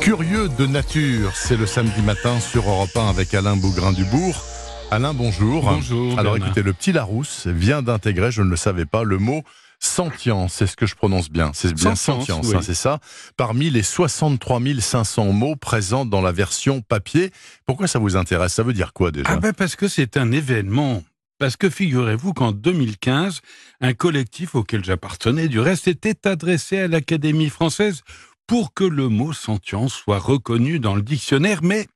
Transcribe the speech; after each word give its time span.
Curieux 0.00 0.48
de 0.58 0.66
nature, 0.66 1.32
c'est 1.36 1.56
le 1.56 1.66
samedi 1.66 2.00
matin 2.02 2.40
sur 2.40 2.68
Europe 2.68 2.96
1 2.96 3.08
avec 3.08 3.34
Alain 3.34 3.56
Bougrain-Dubourg. 3.56 4.42
Alain, 4.90 5.12
bonjour. 5.12 5.62
Bonjour. 5.64 6.18
Alors 6.18 6.32
Bernard. 6.34 6.48
écoutez, 6.48 6.62
le 6.62 6.72
petit 6.72 6.92
Larousse 6.92 7.46
vient 7.46 7.82
d'intégrer, 7.82 8.32
je 8.32 8.42
ne 8.42 8.48
le 8.48 8.56
savais 8.56 8.86
pas, 8.86 9.04
le 9.04 9.18
mot 9.18 9.42
sentience. 9.78 10.54
C'est 10.54 10.66
ce 10.66 10.76
que 10.76 10.86
je 10.86 10.94
prononce 10.94 11.30
bien. 11.30 11.52
C'est 11.54 11.74
bien 11.74 11.94
Sentience, 11.94 12.46
oui. 12.48 12.56
hein, 12.56 12.60
c'est 12.62 12.74
ça. 12.74 12.98
Parmi 13.36 13.70
les 13.70 13.82
63 13.82 14.60
500 14.78 15.32
mots 15.32 15.56
présents 15.56 16.06
dans 16.06 16.22
la 16.22 16.32
version 16.32 16.80
papier. 16.80 17.30
Pourquoi 17.66 17.86
ça 17.86 17.98
vous 17.98 18.16
intéresse? 18.16 18.54
Ça 18.54 18.62
veut 18.62 18.72
dire 18.72 18.92
quoi 18.92 19.10
déjà? 19.10 19.28
Ah 19.30 19.36
ben 19.36 19.52
parce 19.52 19.76
que 19.76 19.86
c'est 19.86 20.16
un 20.16 20.32
événement. 20.32 21.02
Parce 21.38 21.56
que 21.56 21.70
figurez-vous 21.70 22.34
qu'en 22.34 22.52
2015, 22.52 23.40
un 23.80 23.94
collectif 23.94 24.54
auquel 24.54 24.84
j'appartenais 24.84 25.48
du 25.48 25.58
reste 25.58 25.88
était 25.88 26.28
adressé 26.28 26.80
à 26.80 26.88
l'Académie 26.88 27.48
française 27.48 28.02
pour 28.50 28.74
que 28.74 28.82
le 28.82 29.08
mot 29.08 29.32
sentience 29.32 29.94
soit 29.94 30.18
reconnu 30.18 30.80
dans 30.80 30.96
le 30.96 31.02
dictionnaire, 31.02 31.60
mais, 31.62 31.86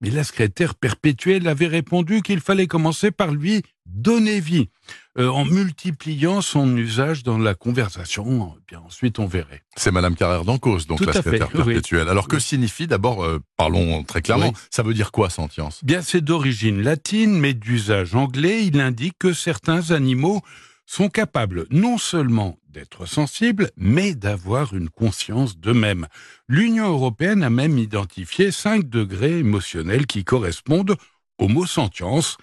mais 0.00 0.10
la 0.10 0.24
secrétaire 0.24 0.74
perpétuelle 0.74 1.46
avait 1.46 1.68
répondu 1.68 2.22
qu'il 2.22 2.40
fallait 2.40 2.66
commencer 2.66 3.12
par 3.12 3.30
lui 3.30 3.62
donner 3.86 4.40
vie, 4.40 4.68
euh, 5.16 5.28
en 5.28 5.44
multipliant 5.44 6.40
son 6.40 6.76
usage 6.76 7.22
dans 7.22 7.38
la 7.38 7.54
conversation. 7.54 8.56
Bien 8.66 8.80
ensuite, 8.84 9.20
on 9.20 9.26
verrait. 9.26 9.62
C'est 9.76 9.92
Madame 9.92 10.16
Carrère 10.16 10.44
d'Encausse, 10.44 10.88
donc 10.88 10.98
Tout 10.98 11.04
la 11.04 11.12
fait, 11.12 11.18
secrétaire 11.22 11.50
oui. 11.54 11.56
perpétuelle. 11.58 12.08
Alors 12.08 12.26
que 12.26 12.34
Oui. 12.34 12.42
signifie 12.42 12.88
d'abord, 12.88 13.22
euh, 13.22 13.38
parlons 13.56 14.02
très 14.02 14.22
clairement, 14.22 14.48
Oui. 14.48 14.60
ça 14.70 14.82
veut 14.82 14.94
dire 14.94 15.12
quoi 15.12 15.30
sentience? 15.30 15.84
Bien, 15.84 16.02
c'est 16.02 16.20
d'origine 16.20 16.82
latine, 16.82 17.38
mais 17.38 17.54
d'usage 17.54 18.16
anglais. 18.16 18.66
Il 18.66 18.80
indique 18.80 19.14
que 19.20 19.32
certains 19.32 19.92
animaux 19.92 20.42
sont 20.86 21.08
capables 21.08 21.66
non 21.70 21.98
seulement 21.98 22.58
d'être 22.68 23.06
sensibles, 23.06 23.70
mais 23.76 24.14
d'avoir 24.14 24.74
une 24.74 24.88
conscience 24.88 25.58
d'eux-mêmes. 25.58 26.06
L'Union 26.48 26.88
européenne 26.88 27.42
a 27.42 27.50
même 27.50 27.78
identifié 27.78 28.50
cinq 28.50 28.88
degrés 28.88 29.38
émotionnels 29.38 30.06
qui 30.06 30.24
correspondent 30.24 30.96
au 31.38 31.48
mot 31.48 31.66
sentience. 31.66 32.36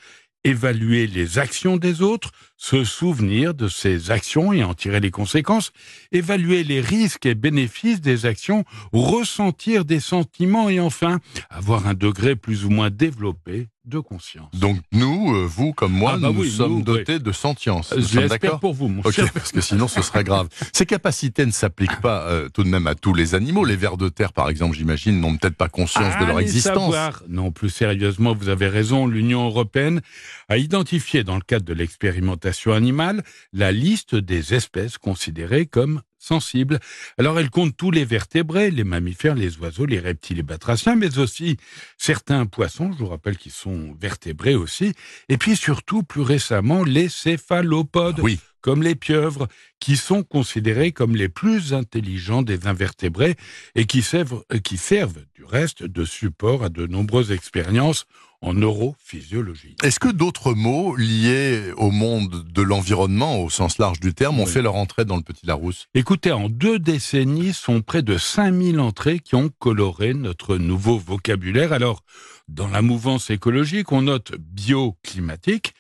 Évaluer 0.46 1.06
les 1.06 1.38
actions 1.38 1.76
des 1.76 2.02
autres, 2.02 2.32
se 2.56 2.86
souvenir 2.86 3.54
de 3.54 3.68
ces 3.68 4.10
actions 4.10 4.54
et 4.54 4.64
en 4.64 4.74
tirer 4.74 5.02
les 5.02 5.12
conséquences, 5.12 5.74
évaluer 6.14 6.64
les 6.64 6.80
risques 6.80 7.26
et 7.26 7.36
bénéfices 7.36 8.00
des 8.00 8.26
actions, 8.26 8.64
ressentir 8.94 9.84
des 9.84 10.00
sentiments 10.00 10.70
et 10.70 10.80
enfin 10.80 11.20
avoir 11.50 11.88
un 11.88 11.94
degré 11.94 12.38
plus 12.38 12.64
ou 12.64 12.70
moins 12.70 12.90
développé 12.90 13.68
de 13.86 14.00
conscience. 14.00 14.50
Donc 14.54 14.78
nous, 14.92 15.34
euh, 15.36 15.46
vous 15.46 15.74
comme 15.74 15.92
moi, 15.94 16.14
Ah 16.16 16.18
bah 16.18 16.32
nous 16.34 16.42
oui, 16.42 16.52
sommes 16.52 16.76
nous, 16.80 16.82
dotés 16.84 17.20
de 17.20 17.32
sentience. 17.32 17.92
Nous 17.96 18.02
Je 18.04 18.20
l'espère 18.20 18.28
d'accord 18.40 18.60
pour 18.60 18.74
vous, 18.74 18.88
mon 18.88 19.02
cher. 19.12 19.32
parce 19.34 19.52
que 19.52 19.62
sinon 19.62 19.88
ce 19.88 20.02
serait 20.02 20.24
grave. 20.24 20.48
Ces 20.74 20.86
capacités 20.86 21.46
ne 21.46 21.52
s'appliquent 21.52 22.02
pas 22.02 22.24
euh, 22.28 22.50
tout 22.50 22.64
de 22.64 22.70
même 22.70 22.88
à 22.88 22.96
tous 22.96 23.14
les 23.14 23.36
animaux. 23.36 23.66
Les 23.66 23.76
vers 23.76 23.98
de 23.98 24.10
terre, 24.10 24.34
par 24.34 24.50
exemple, 24.50 24.76
j'imagine, 24.76 25.20
n'ont 25.20 25.36
peut-être 25.38 25.56
pas 25.56 25.70
conscience 25.70 26.14
de 26.20 26.26
leur 26.26 26.40
existence. 26.40 26.74
savoir. 26.94 27.24
Non, 27.30 27.52
plus 27.52 27.70
sérieusement, 27.70 28.34
vous 28.36 28.50
avez 28.50 28.68
raison, 28.68 29.08
l'Union 29.08 29.46
européenne 29.46 30.02
a 30.50 30.58
identifié 30.58 31.24
dans 31.24 31.36
le 31.36 31.42
cadre 31.42 31.66
de 31.66 31.74
l'expérimentation 31.74 32.74
animale 32.74 33.24
la 33.54 33.72
liste 33.72 34.16
des 34.16 34.54
espèces 34.54 34.98
considérées 34.98 35.66
comme 35.66 36.02
sensibles. 36.20 36.80
Alors 37.18 37.40
elle 37.40 37.50
compte 37.50 37.76
tous 37.76 37.92
les 37.92 38.06
vertébrés, 38.06 38.70
les 38.70 38.84
mammifères, 38.84 39.36
les 39.36 39.58
oiseaux, 39.58 39.86
les 39.86 40.00
reptiles 40.00 40.40
et 40.40 40.44
batraciens, 40.44 40.96
mais 40.96 41.18
aussi 41.18 41.58
certains 41.98 42.46
poissons, 42.46 42.92
je 42.92 43.00
vous 43.00 43.08
rappelle 43.08 43.38
qu'ils 43.38 43.52
sont 43.52 43.96
vertébrés 44.00 44.56
aussi, 44.56 44.94
et 45.30 45.38
puis 45.38 45.56
surtout 45.56 46.04
plus 46.04 46.22
récemment 46.22 46.84
les 46.84 47.10
céphalopodes 47.10 48.20
Oui, 48.20 48.40
comme 48.62 48.84
les 48.84 48.96
pieuvres, 48.96 49.48
qui 49.80 49.98
sont 49.98 50.24
considérés 50.24 50.92
comme 50.92 51.16
les 51.16 51.30
plus 51.30 51.74
intelligents 51.74 52.42
des 52.42 52.68
invertébrés 52.68 53.36
et 53.76 53.86
qui 53.86 54.02
servent, 54.02 54.44
euh, 54.54 54.60
qui 54.60 54.78
servent 54.78 55.24
du 55.36 55.44
reste 55.46 55.84
de 55.84 56.06
support 56.06 56.64
à 56.64 56.70
de 56.70 56.86
nombreuses 56.88 57.32
expériences 57.32 58.06
en 58.42 58.54
neurophysiologie. 58.54 59.76
Est-ce 59.84 60.00
que 60.00 60.08
d'autres 60.08 60.54
mots 60.54 60.96
liés 60.96 61.74
au 61.76 61.92
monde 61.92 62.46
de 62.50 62.62
l'environnement, 62.62 63.42
au 63.44 63.50
sens 63.50 63.78
large 63.80 64.00
du 64.00 64.14
terme, 64.14 64.40
ont 64.40 64.46
Oui. 64.46 64.50
fait 64.52 64.62
leur 64.62 64.76
entrée 64.76 65.04
dans 65.04 65.18
le 65.18 65.24
Petit 65.24 65.46
Larousse? 65.46 65.88
Écoutez, 65.94 66.32
en 66.32 66.48
deux 66.48 66.80
décennies, 66.80 67.54
sont 67.54 67.82
près 67.82 68.02
de 68.02 68.18
5000 68.18 68.80
entrées 68.80 69.20
qui 69.20 69.36
ont 69.36 69.50
coloré 69.60 70.14
notre 70.14 70.56
nouveau 70.58 70.98
vocabulaire. 70.98 71.74
Alors, 71.74 72.04
dans 72.48 72.70
la 72.70 72.82
mouvance 72.82 73.30
écologique, 73.30 73.92
on 73.92 74.04
note 74.04 74.32
bioclimatique, 74.40 75.74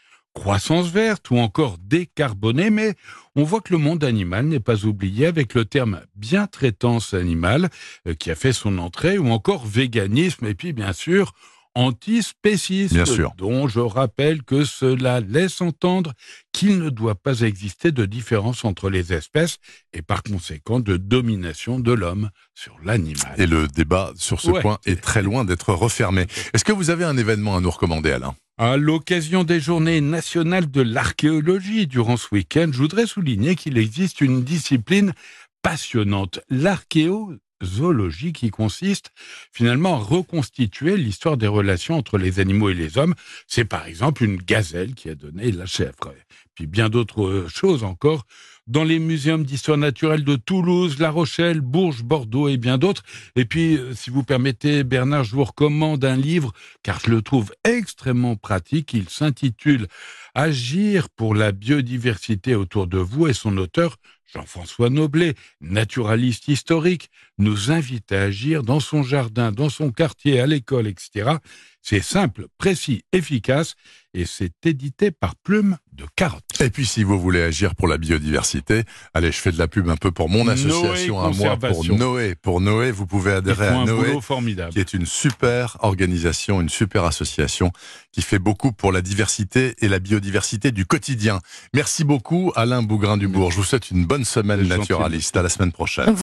croissance 0.44 0.88
verte 0.90 1.32
ou 1.32 1.38
encore 1.38 1.78
décarboné, 1.80 2.70
mais 2.70 2.96
on 3.36 3.44
voit 3.44 3.60
que 3.60 3.74
le 3.74 3.78
monde 3.78 4.06
animal 4.06 4.46
n'est 4.46 4.62
pas 4.62 4.86
oublié 4.86 5.26
avec 5.26 5.54
le 5.54 5.66
terme 5.66 6.02
bien-traitance 6.16 7.14
animale 7.14 7.70
euh, 8.08 8.14
qui 8.14 8.32
a 8.32 8.36
fait 8.36 8.54
son 8.54 8.78
entrée 8.78 9.18
ou 9.18 9.30
encore 9.32 9.66
véganisme 9.66 10.46
et 10.46 10.56
puis 10.56 10.72
bien 10.72 10.94
sûr 10.94 11.34
antispécisme, 11.76 12.96
Bien 12.96 13.06
sûr. 13.06 13.32
dont 13.38 13.68
je 13.68 13.80
rappelle 13.82 14.42
que 14.44 14.64
cela 14.64 15.20
laisse 15.20 15.62
entendre 15.62 16.14
qu'il 16.52 16.80
ne 16.80 16.90
doit 16.90 17.16
pas 17.16 17.42
exister 17.42 17.92
de 17.92 18.06
différence 18.06 18.66
entre 18.66 18.90
les 18.90 19.14
espèces 19.14 19.58
et 19.94 20.02
par 20.02 20.24
conséquent 20.24 20.80
de 20.80 20.98
domination 20.98 21.80
de 21.80 21.92
l'homme 21.92 22.30
sur 22.56 22.76
l'animal. 22.84 23.34
Et 23.38 23.46
le 23.46 23.68
débat 23.68 24.12
sur 24.16 24.40
ce 24.42 24.52
Ouais. 24.52 24.62
point 24.62 24.80
est 24.86 25.00
très 25.02 25.22
loin 25.22 25.46
d'être 25.46 25.74
refermé. 25.74 26.26
Est-ce 26.54 26.64
que 26.66 26.72
vous 26.74 26.90
avez 26.90 27.04
un 27.06 27.18
événement 27.18 27.56
à 27.56 27.60
nous 27.62 27.70
recommander, 27.72 28.12
Alain? 28.12 28.36
À 28.62 28.76
l'occasion 28.76 29.46
des 29.46 29.62
journées 29.62 30.02
nationales 30.02 30.70
de 30.70 30.82
l'archéologie 30.82 31.88
durant 31.88 32.18
ce 32.18 32.28
week-end, 32.34 32.68
je 32.74 32.80
voudrais 32.80 33.08
souligner 33.08 33.56
qu'il 33.56 33.78
existe 33.78 34.20
une 34.20 34.44
discipline 34.44 35.14
passionnante, 35.62 36.42
l'archéozoologie, 36.50 38.34
qui 38.34 38.50
consiste 38.50 39.12
finalement 39.54 39.96
à 39.96 40.00
reconstituer 40.00 40.98
l'histoire 40.98 41.38
des 41.38 41.48
relations 41.48 41.96
entre 41.96 42.18
les 42.18 42.42
animaux 42.42 42.70
et 42.70 42.74
les 42.74 42.98
hommes. 42.98 43.16
C'est 43.48 43.64
par 43.64 43.88
exemple 43.88 44.26
une 44.26 44.36
gazelle 44.36 44.94
qui 44.94 45.10
a 45.10 45.16
donné 45.16 45.54
la 45.54 45.66
chèvre. 45.66 46.14
Puis 46.54 46.68
bien 46.68 46.90
d'autres 46.90 47.46
choses 47.48 47.86
encore 47.86 48.26
dans 48.70 48.84
les 48.84 49.00
muséums 49.00 49.44
d'histoire 49.44 49.78
naturelle 49.78 50.24
de 50.24 50.36
Toulouse, 50.36 51.00
La 51.00 51.10
Rochelle, 51.10 51.60
Bourges, 51.60 52.04
Bordeaux 52.04 52.48
et 52.48 52.58
bien 52.58 52.78
d'autres. 52.78 53.04
Et 53.36 53.44
puis, 53.44 53.78
euh, 53.78 53.94
si 53.94 54.12
vous 54.12 54.24
permettez, 54.24 54.84
Bernard, 54.84 55.24
je 55.24 55.36
vous 55.36 55.44
recommande 55.44 56.06
un 56.06 56.16
livre, 56.16 56.54
car 56.84 57.00
je 57.00 57.10
le 57.10 57.22
trouve 57.24 57.52
extrêmement 57.64 58.36
pratique. 58.36 58.94
Il 58.94 59.10
s'intitule 59.10 59.88
Agir 60.36 61.10
pour 61.10 61.34
la 61.34 61.52
biodiversité 61.52 62.54
autour 62.54 62.86
de 62.86 63.00
vous 63.00 63.28
et 63.28 63.34
son 63.34 63.58
auteur, 63.58 63.98
Jean-François 64.32 64.92
Noblet, 64.92 65.34
naturaliste 65.60 66.48
historique, 66.48 67.10
nous 67.40 67.72
invite 67.72 68.12
à 68.12 68.22
agir 68.22 68.62
dans 68.62 68.80
son 68.80 69.02
jardin, 69.02 69.52
dans 69.52 69.70
son 69.70 69.92
quartier, 69.92 70.40
à 70.40 70.46
l'école, 70.46 70.86
etc. 70.86 71.38
C'est 71.82 72.02
simple, 72.02 72.48
précis, 72.58 73.04
efficace 73.14 73.76
et 74.14 74.26
c'est 74.26 74.66
édité 74.66 75.12
par 75.12 75.36
Plume 75.36 75.78
de 75.94 76.06
Carotte. 76.16 76.44
Et 76.60 76.70
puis, 76.70 76.86
si 76.86 77.04
vous 77.04 77.20
voulez 77.20 77.42
agir 77.42 77.76
pour 77.76 77.88
la 77.88 77.98
biodiversité, 77.98 78.84
allez, 79.14 79.32
je 79.32 79.38
fais 79.38 79.52
de 79.52 79.58
la 79.58 79.68
pub 79.68 79.88
un 79.90 79.98
peu 79.98 80.12
pour 80.12 80.30
mon 80.30 80.48
association 80.48 81.22
à 81.22 81.30
moi, 81.32 81.58
pour. 81.58 81.86
Noé. 81.86 82.36
Pour 82.36 82.62
Noé, 82.62 82.92
vous 82.92 83.06
pouvez 83.06 83.34
adhérer 83.34 83.68
à 83.68 83.86
Noé. 83.86 84.20
formidable. 84.22 84.74
qui 84.74 84.80
est 84.80 84.94
une 84.94 85.06
super 85.06 85.78
organisation, 85.82 86.62
une 86.62 86.70
super 86.70 87.06
association 87.06 87.72
qui 88.12 88.22
fait 88.22 88.40
beaucoup 88.40 88.72
pour 88.72 88.92
la 88.92 89.02
diversité 89.02 89.76
et 89.80 89.88
la 89.88 90.00
biodiversité 90.00 90.72
du 90.72 90.86
quotidien. 90.86 91.40
Merci 91.74 92.04
beaucoup 92.04 92.52
Alain 92.56 92.82
Bougrain-Dubourg. 92.82 93.52
Je 93.52 93.58
vous 93.58 93.64
souhaite 93.64 93.92
une 93.92 94.06
bonne 94.06 94.26
semaine 94.26 94.68
naturaliste. 94.68 95.38
À 95.38 95.44
la 95.44 95.50
semaine 95.50 95.72
prochaine. 95.72 96.16